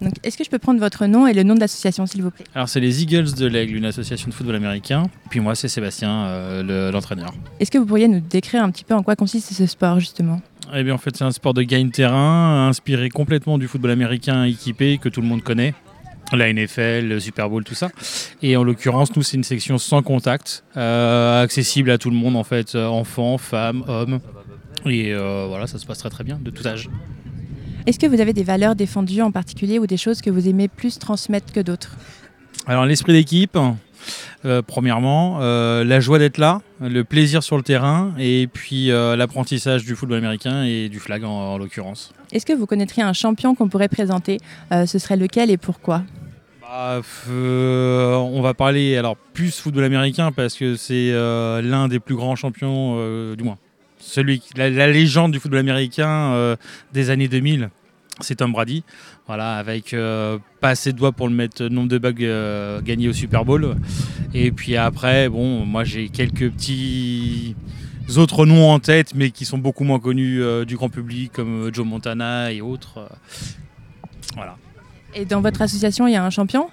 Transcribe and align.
Donc, 0.00 0.14
est-ce 0.22 0.36
que 0.36 0.44
je 0.44 0.50
peux 0.50 0.58
prendre 0.58 0.78
votre 0.78 1.06
nom 1.06 1.26
et 1.26 1.32
le 1.32 1.42
nom 1.42 1.54
de 1.54 1.60
l'association, 1.60 2.06
s'il 2.06 2.22
vous 2.22 2.30
plaît? 2.30 2.44
Alors, 2.54 2.68
c'est 2.68 2.80
les 2.80 3.02
Eagles 3.02 3.32
de 3.32 3.46
l'Aigle, 3.46 3.76
une 3.76 3.84
association 3.84 4.28
de 4.28 4.34
football 4.34 4.56
américain. 4.56 5.04
Puis 5.30 5.40
moi, 5.40 5.54
c'est 5.54 5.68
Sébastien, 5.68 6.26
euh, 6.26 6.92
l'entraîneur. 6.92 7.32
Est-ce 7.60 7.70
que 7.70 7.78
vous 7.78 7.86
pourriez 7.86 8.08
nous 8.08 8.20
décrire 8.20 8.62
un 8.62 8.70
petit 8.70 8.84
peu 8.84 8.94
en 8.94 9.02
quoi 9.02 9.16
consiste 9.16 9.52
ce 9.52 9.66
sport, 9.66 9.98
justement? 10.00 10.40
Eh 10.74 10.82
bien, 10.82 10.94
en 10.94 10.98
fait, 10.98 11.16
c'est 11.16 11.24
un 11.24 11.30
sport 11.30 11.54
de 11.54 11.62
gain 11.62 11.88
terrain, 11.88 12.68
inspiré 12.68 13.08
complètement 13.08 13.56
du 13.56 13.68
football 13.68 13.92
américain 13.92 14.44
équipé 14.44 14.98
que 14.98 15.08
tout 15.08 15.20
le 15.20 15.26
monde 15.26 15.42
connaît 15.42 15.74
la 16.32 16.52
NFL, 16.52 17.06
le 17.06 17.20
Super 17.20 17.48
Bowl, 17.48 17.62
tout 17.62 17.74
ça. 17.74 17.90
Et 18.42 18.56
en 18.56 18.64
l'occurrence, 18.64 19.14
nous, 19.14 19.22
c'est 19.22 19.36
une 19.36 19.44
section 19.44 19.78
sans 19.78 20.02
contact, 20.02 20.64
euh, 20.76 21.42
accessible 21.42 21.90
à 21.90 21.98
tout 21.98 22.10
le 22.10 22.16
monde, 22.16 22.36
en 22.36 22.44
fait, 22.44 22.74
euh, 22.74 22.86
enfants, 22.86 23.38
femmes, 23.38 23.84
hommes. 23.86 24.20
Et 24.86 25.12
euh, 25.12 25.46
voilà, 25.48 25.66
ça 25.66 25.78
se 25.78 25.86
passe 25.86 25.98
très 25.98 26.10
très 26.10 26.24
bien, 26.24 26.38
de 26.40 26.50
tout 26.50 26.66
âge. 26.66 26.88
Est-ce 27.86 27.98
que 27.98 28.06
vous 28.06 28.20
avez 28.20 28.32
des 28.32 28.42
valeurs 28.42 28.74
défendues 28.74 29.22
en 29.22 29.30
particulier 29.30 29.78
ou 29.78 29.86
des 29.86 29.96
choses 29.96 30.20
que 30.20 30.30
vous 30.30 30.48
aimez 30.48 30.68
plus 30.68 30.98
transmettre 30.98 31.52
que 31.52 31.60
d'autres? 31.60 31.96
Alors, 32.66 32.84
l'esprit 32.84 33.12
d'équipe, 33.12 33.56
premièrement, 34.66 35.38
la 35.38 36.00
joie 36.00 36.18
d'être 36.18 36.38
là, 36.38 36.62
le 36.80 37.04
plaisir 37.04 37.44
sur 37.44 37.56
le 37.56 37.62
terrain, 37.62 38.12
et 38.18 38.48
puis 38.52 38.88
l'apprentissage 38.88 39.84
du 39.84 39.94
football 39.94 40.18
américain 40.18 40.64
et 40.64 40.88
du 40.88 40.98
flag 40.98 41.22
en 41.22 41.58
l'occurrence. 41.58 42.12
Est-ce 42.32 42.44
que 42.44 42.52
vous 42.52 42.66
connaîtriez 42.66 43.04
un 43.04 43.12
champion 43.12 43.54
qu'on 43.54 43.68
pourrait 43.68 43.88
présenter? 43.88 44.38
Ce 44.72 44.98
serait 44.98 45.16
lequel 45.16 45.52
et 45.52 45.56
pourquoi? 45.56 46.02
Bah, 46.68 47.00
euh, 47.30 48.14
on 48.14 48.42
va 48.42 48.52
parler 48.52 48.96
alors 48.96 49.16
plus 49.16 49.56
football 49.60 49.84
américain 49.84 50.32
parce 50.32 50.56
que 50.56 50.74
c'est 50.74 51.12
euh, 51.12 51.62
l'un 51.62 51.86
des 51.86 52.00
plus 52.00 52.16
grands 52.16 52.34
champions, 52.34 52.96
euh, 52.98 53.36
du 53.36 53.44
moins 53.44 53.56
celui, 53.98 54.42
la, 54.56 54.68
légende 54.88 55.32
du 55.32 55.40
football 55.40 55.60
américain 55.60 56.56
des 56.92 57.10
années 57.10 57.28
2000. 57.28 57.70
C'est 58.20 58.36
Tom 58.36 58.52
Brady, 58.52 58.82
voilà, 59.26 59.56
avec 59.56 59.94
pas 60.60 60.68
assez 60.68 60.92
de 60.92 60.98
doigts 60.98 61.12
pour 61.12 61.28
le 61.28 61.34
mettre 61.34 61.64
nombre 61.64 61.88
de 61.88 61.98
bugs 61.98 62.82
gagnés 62.82 63.08
au 63.08 63.12
Super 63.12 63.44
Bowl. 63.44 63.76
Et 64.32 64.50
puis 64.52 64.76
après, 64.76 65.28
bon, 65.28 65.66
moi 65.66 65.84
j'ai 65.84 66.08
quelques 66.08 66.50
petits 66.50 67.54
autres 68.16 68.46
noms 68.46 68.70
en 68.70 68.78
tête, 68.78 69.14
mais 69.14 69.30
qui 69.30 69.44
sont 69.44 69.58
beaucoup 69.58 69.84
moins 69.84 69.98
connus 69.98 70.42
du 70.66 70.76
grand 70.76 70.88
public, 70.88 71.32
comme 71.32 71.70
Joe 71.74 71.84
Montana 71.84 72.52
et 72.52 72.62
autres. 72.62 73.08
voilà. 74.34 74.56
Et 75.16 75.24
dans 75.24 75.40
votre 75.40 75.62
association, 75.62 76.06
il 76.06 76.12
y 76.12 76.16
a 76.16 76.24
un 76.24 76.30
champion? 76.30 76.68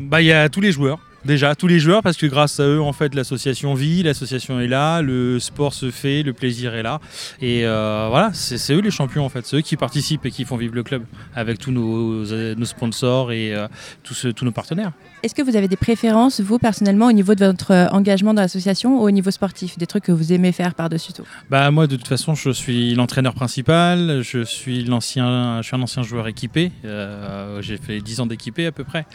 Bah, 0.00 0.22
Il 0.22 0.26
y 0.26 0.32
a 0.32 0.48
tous 0.48 0.62
les 0.62 0.72
joueurs. 0.72 1.00
Déjà, 1.24 1.54
tous 1.54 1.66
les 1.66 1.78
joueurs, 1.78 2.02
parce 2.02 2.16
que 2.16 2.26
grâce 2.26 2.60
à 2.60 2.64
eux, 2.64 2.82
en 2.82 2.92
fait, 2.92 3.14
l'association 3.14 3.74
vit, 3.74 4.02
l'association 4.02 4.60
est 4.60 4.66
là, 4.66 5.00
le 5.00 5.38
sport 5.40 5.72
se 5.72 5.90
fait, 5.90 6.22
le 6.22 6.34
plaisir 6.34 6.74
est 6.74 6.82
là. 6.82 7.00
Et 7.40 7.64
euh, 7.64 8.08
voilà, 8.10 8.30
c'est 8.34 8.74
eux 8.74 8.80
les 8.80 8.90
champions, 8.90 9.24
en 9.24 9.30
fait. 9.30 9.46
C'est 9.46 9.56
eux 9.56 9.60
qui 9.62 9.76
participent 9.76 10.26
et 10.26 10.30
qui 10.30 10.44
font 10.44 10.56
vivre 10.56 10.74
le 10.74 10.82
club, 10.82 11.04
avec 11.34 11.58
tous 11.58 11.72
nos, 11.72 12.24
nos 12.24 12.64
sponsors 12.64 13.32
et 13.32 13.54
euh, 13.54 13.68
tous, 14.02 14.26
tous 14.36 14.44
nos 14.44 14.52
partenaires. 14.52 14.92
Est-ce 15.24 15.34
que 15.34 15.40
vous 15.40 15.56
avez 15.56 15.68
des 15.68 15.76
préférences, 15.76 16.42
vous, 16.42 16.58
personnellement, 16.58 17.06
au 17.06 17.12
niveau 17.12 17.34
de 17.34 17.46
votre 17.46 17.70
euh, 17.70 17.88
engagement 17.88 18.34
dans 18.34 18.42
l'association 18.42 19.00
ou 19.00 19.06
au 19.06 19.10
niveau 19.10 19.30
sportif? 19.30 19.78
Des 19.78 19.86
trucs 19.86 20.04
que 20.04 20.12
vous 20.12 20.34
aimez 20.34 20.52
faire 20.52 20.74
par-dessus 20.74 21.14
tout? 21.14 21.24
Bah, 21.48 21.70
Moi, 21.70 21.86
de 21.86 21.96
toute 21.96 22.06
façon, 22.06 22.34
je 22.34 22.50
suis 22.50 22.94
l'entraîneur 22.94 23.32
principal. 23.32 24.20
Je 24.22 24.44
suis, 24.44 24.84
l'ancien, 24.84 25.62
je 25.62 25.68
suis 25.68 25.76
un 25.76 25.80
ancien 25.80 26.02
joueur 26.02 26.28
équipé. 26.28 26.72
Euh, 26.84 27.62
j'ai 27.62 27.78
fait 27.78 28.00
10 28.00 28.20
ans 28.20 28.26
d'équipé 28.26 28.66
à 28.66 28.72
peu 28.72 28.84
près. 28.84 29.06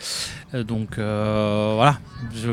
Euh, 0.56 0.64
donc, 0.64 0.96
voilà. 0.96 1.99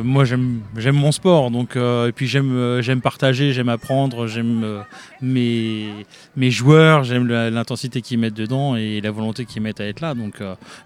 Moi, 0.04 0.24
j'aime, 0.24 0.62
mon 0.92 1.12
sport. 1.12 1.50
Donc, 1.50 1.76
et 1.76 2.12
puis, 2.14 2.26
j'aime, 2.26 2.80
j'aime 2.80 3.00
partager, 3.00 3.52
j'aime 3.52 3.68
apprendre, 3.68 4.26
j'aime 4.26 4.84
mes, 5.20 5.88
mes 6.36 6.50
joueurs, 6.50 7.04
j'aime 7.04 7.26
l'intensité 7.26 8.00
qu'ils 8.00 8.18
mettent 8.18 8.34
dedans 8.34 8.76
et 8.76 9.00
la 9.00 9.10
volonté 9.10 9.44
qu'ils 9.44 9.62
mettent 9.62 9.80
à 9.80 9.86
être 9.86 10.00
là. 10.00 10.14
Donc, 10.14 10.36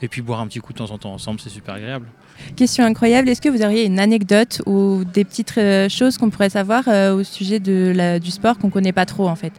et 0.01 0.09
puis, 0.09 0.23
boire 0.23 0.41
un 0.41 0.47
petit 0.47 0.61
coup 0.61 0.73
de 0.73 0.79
temps 0.79 0.91
en 0.91 0.99
temps 0.99 1.13
ensemble, 1.13 1.41
c'est 1.41 1.51
super 1.51 1.75
agréable. 1.75 2.07
Question 2.57 2.85
incroyable, 2.85 3.29
est-ce 3.29 3.41
que 3.41 3.49
vous 3.49 3.63
auriez 3.63 3.85
une 3.85 3.99
anecdote 3.99 4.63
ou 4.67 5.05
des 5.05 5.25
petites 5.25 5.57
euh, 5.59 5.89
choses 5.89 6.19
qu'on 6.19 6.31
pourrait 6.31 6.51
savoir 6.51 6.85
euh, 6.89 7.15
au 7.15 7.23
sujet 7.23 7.61
de 7.61 7.93
la, 7.95 8.19
du 8.19 8.31
sport 8.31 8.59
qu'on 8.59 8.69
ne 8.69 8.73
connaît 8.73 8.93
pas 8.93 9.07
trop 9.07 9.29
en 9.29 9.37
fait? 9.37 9.53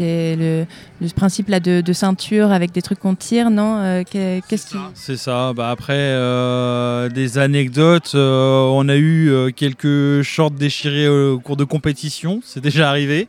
Le, 0.00 0.64
le, 1.00 1.08
principe 1.14 1.48
là 1.48 1.60
de, 1.60 1.92
ceinture 1.92 2.50
avec 2.50 2.72
des 2.72 2.82
trucs 2.82 2.98
qu'on 2.98 3.14
tire, 3.14 3.50
non 3.50 3.76
euh, 3.78 4.02
Qu'est-ce 4.48 4.66
qui... 4.66 4.76
C'est 4.94 5.16
ça. 5.16 5.52
Bah 5.54 5.70
après, 5.70 5.94
euh, 5.94 7.08
des 7.08 7.38
anecdotes. 7.38 8.12
Euh, 8.42 8.70
on 8.72 8.88
a 8.88 8.96
eu 8.96 9.52
quelques 9.54 10.22
shorts 10.22 10.50
déchirés 10.50 11.08
au 11.08 11.38
cours 11.38 11.56
de 11.56 11.64
compétition. 11.64 12.40
C'est 12.44 12.60
déjà 12.60 12.88
arrivé. 12.88 13.26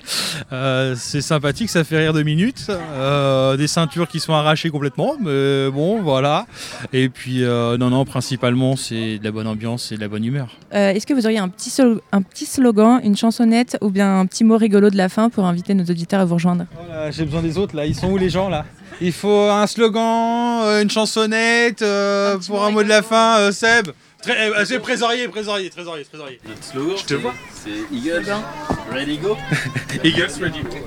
c'est 0.95 1.21
sympathique, 1.21 1.69
ça 1.69 1.83
fait 1.83 1.97
rire 1.97 2.13
deux 2.13 2.23
minutes. 2.23 2.67
des 3.57 3.67
ceintures 3.67 4.07
qui 4.07 4.19
sont 4.19 4.33
arrachées 4.33 4.69
complètement. 4.69 5.15
Mais 5.19 5.69
bon, 5.69 6.01
voilà. 6.01 6.45
Et 6.91 7.09
puis, 7.09 7.43
non, 7.43 7.89
non, 7.89 8.05
principalement, 8.05 8.75
c'est 8.75 9.19
de 9.19 9.23
la 9.23 9.31
bonne 9.31 9.47
ambiance 9.47 9.91
et 9.91 9.95
de 9.95 10.01
la 10.01 10.07
bonne 10.07 10.25
humeur. 10.25 10.57
Est-ce 10.71 11.05
que 11.05 11.13
vous 11.13 11.25
auriez 11.25 11.39
un 11.39 11.49
petit, 11.49 11.71
un 12.11 12.21
petit 12.21 12.45
slogan, 12.45 12.99
une 13.03 13.15
chansonnette 13.15 13.77
ou 13.81 13.89
bien 13.89 14.19
un 14.19 14.25
petit 14.25 14.43
mot 14.43 14.57
rigolo 14.57 14.89
de 14.89 14.97
la 14.97 15.09
fin 15.09 15.29
pour 15.29 15.45
inviter 15.45 15.73
nos 15.73 15.85
auditeurs 15.85 16.21
à 16.21 16.25
vous 16.25 16.35
rejoindre? 16.35 16.65
Oh 16.77 16.83
j'ai 17.11 17.25
besoin 17.25 17.41
des 17.41 17.57
autres 17.57 17.75
là. 17.75 17.85
Ils 17.85 17.95
sont 17.95 18.09
où 18.09 18.17
les 18.17 18.29
gens 18.29 18.49
là? 18.49 18.65
Il 19.01 19.11
faut 19.11 19.49
un 19.49 19.67
slogan, 19.67 20.61
euh, 20.63 20.81
une 20.81 20.89
chansonnette 20.89 21.81
euh, 21.81 22.37
pour 22.47 22.63
un 22.63 22.71
mot 22.71 22.83
de 22.83 22.89
la 22.89 23.01
fin, 23.01 23.37
euh, 23.39 23.51
Seb. 23.51 23.89
C'est 24.65 24.79
trésorier, 24.79 25.27
trésorier, 25.29 25.69
trésorier, 25.69 26.05
trésorier. 26.05 26.39
Notre 26.47 26.63
slogan, 26.63 26.97
je 26.97 27.05
te 27.05 27.13
vois. 27.15 27.33
C'est 27.51 27.95
Eagles, 27.95 28.31
ready 28.91 29.17
go. 29.17 29.37
Eagles, 30.03 30.41
ready 30.41 30.61
go. 30.63 30.77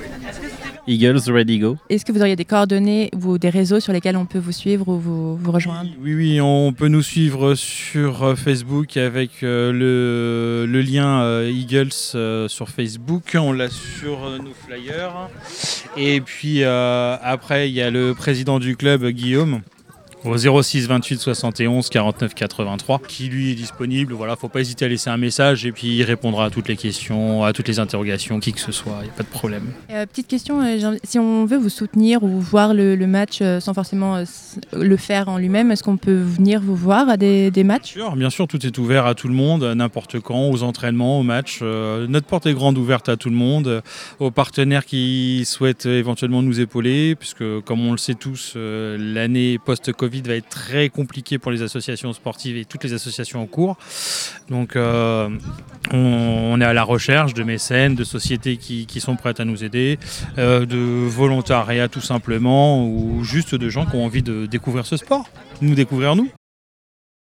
Eagles 0.89 1.29
Ready 1.29 1.59
Go. 1.59 1.77
Est-ce 1.91 2.05
que 2.05 2.13
vous 2.13 2.21
auriez 2.21 2.37
des 2.37 2.45
coordonnées 2.45 3.11
ou 3.13 3.39
des 3.39 3.49
réseaux 3.51 3.81
sur 3.81 3.93
lesquels 3.93 4.17
on 4.17 4.25
peut 4.25 4.39
vous 4.39 4.53
suivre 4.53 4.87
ou 4.89 4.99
vous, 4.99 5.37
vous 5.37 5.51
rejoindre? 5.53 5.91
Oui, 6.01 6.15
oui, 6.15 6.41
on 6.41 6.73
peut 6.73 6.87
nous 6.87 7.03
suivre 7.03 7.57
sur 7.57 8.23
euh, 8.23 8.35
Facebook 8.37 8.97
avec 8.97 9.43
euh, 9.43 9.73
le, 9.73 10.71
le, 10.71 10.81
lien 10.83 11.23
euh, 11.23 11.51
Eagles 11.51 11.93
sur 12.49 12.69
Facebook. 12.69 13.33
On 13.35 13.53
l'a 13.53 13.69
sur 13.69 14.31
nos 14.41 14.53
flyers. 14.55 15.29
Et 15.97 16.21
puis 16.21 16.63
après, 16.63 17.69
il 17.69 17.75
y 17.75 17.83
a 17.83 17.91
le 17.91 18.15
président 18.15 18.61
du 18.61 18.77
club, 18.77 19.07
Guillaume 19.09 19.63
au 20.27 20.63
06 20.63 20.87
28 20.87 21.19
71 21.21 21.89
49 21.89 22.35
83 22.35 23.01
qui 23.07 23.29
lui 23.29 23.53
est 23.53 23.55
disponible. 23.55 24.13
Voilà, 24.13 24.37
faut 24.37 24.49
pas 24.49 24.61
hésiter 24.61 24.85
à 24.85 24.89
laisser 24.89 25.11
un 25.11 25.17
message 25.17 25.65
et 25.67 25.73
puis 25.73 25.97
il 25.97 26.03
répondra 26.03 26.47
à 26.47 26.51
toutes 26.51 26.69
les 26.69 26.77
questions, 26.77 27.45
à 27.45 27.53
toutes 27.53 27.69
les 27.69 27.79
interrogations, 27.79 28.41
qui 28.41 28.53
que 28.53 28.61
ce 28.61 28.73
soit, 28.73 28.99
il 29.01 29.05
n'y 29.05 29.11
a 29.11 29.13
pas 29.13 29.23
de 29.23 29.29
problème. 29.29 29.65
Euh, 29.91 30.07
petite 30.07 30.27
question, 30.27 30.61
euh, 30.63 30.97
si 31.05 31.19
on 31.19 31.45
veut 31.45 31.57
vous 31.57 31.69
soutenir 31.69 32.23
ou 32.23 32.41
voir 32.41 32.75
le, 32.75 32.97
match 33.07 33.39
euh, 33.41 33.61
sans 33.61 33.75
forcément 33.75 34.23
le 34.73 34.97
faire 34.97 35.29
en 35.29 35.39
lui-même, 35.39 35.71
est-ce 35.71 35.83
qu'on 35.83 35.97
peut 35.97 36.21
venir 36.21 36.61
vous 36.61 36.77
voir 36.77 37.09
à 37.09 37.17
des, 37.17 37.51
matchs? 37.65 37.95
Bien 37.95 38.05
sûr, 38.05 38.17
bien 38.17 38.31
sûr, 38.31 38.49
tout 38.49 38.65
est 38.67 38.79
ouvert 38.79 39.07
à 39.07 39.15
tout 39.15 39.29
le 39.29 39.35
monde, 39.35 39.65
n'importe 39.65 40.21
quand, 40.21 40.49
aux 40.51 40.63
entraînements, 40.63 41.21
aux 41.21 41.23
matchs. 41.23 41.63
notre 41.63 42.27
porte 42.27 42.47
est 42.47 42.55
grande 42.55 42.79
ouverte 42.79 43.09
à 43.09 43.17
tout 43.17 43.31
le 43.31 43.37
monde, 43.37 43.83
aux 44.19 44.31
partenaires 44.31 44.85
qui 44.85 45.45
souhaitent 45.45 45.87
éventuellement 45.87 46.43
nous 46.43 46.61
épauler, 46.61 47.15
puisque 47.15 47.45
comme 47.65 47.87
on 47.87 47.93
le 47.93 47.99
sait 47.99 48.15
tous, 48.15 48.55
l'année 48.57 49.59
post-Covid 49.59 50.16
va 50.23 50.35
être 50.35 50.49
très 50.49 50.89
compliqué 50.89 51.39
pour 51.39 51.51
les 51.51 51.63
associations 51.63 52.13
sportives 52.13 52.57
et 52.57 52.65
toutes 52.65 52.85
les 52.85 52.93
associations 52.93 53.43
en 53.43 53.47
cours. 53.47 53.77
Donc 54.51 54.77
euh, 54.77 55.29
on, 55.93 56.61
est 56.61 56.65
à 56.65 56.73
la 56.73 56.85
recherche 56.85 57.35
de 57.35 57.43
mécènes, 57.43 57.95
de 57.95 58.05
sociétés 58.05 58.57
qui, 58.57 59.01
sont 59.01 59.17
prêtes 59.17 59.41
à 59.41 59.45
nous 59.45 59.65
aider, 59.65 59.99
euh, 60.39 60.65
de 60.65 60.77
volontariat 60.77 61.89
tout 61.89 62.01
simplement, 62.01 62.87
ou 62.87 63.25
juste 63.25 63.55
de 63.55 63.69
gens 63.69 63.87
qui 63.87 63.97
ont 63.97 64.05
envie 64.05 64.23
de 64.23 64.47
découvrir 64.47 64.87
ce 64.87 64.97
sport, 64.97 65.29
nous 65.61 65.75
découvrir 65.75 66.17
nous. 66.17 66.31